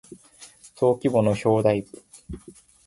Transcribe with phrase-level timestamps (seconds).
[0.75, 2.03] 登記簿の表題部